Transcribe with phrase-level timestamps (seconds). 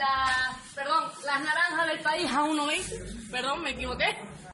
[0.00, 3.30] las, perdón, las naranjas del país a 1,20.
[3.30, 4.16] Perdón, me equivoqué.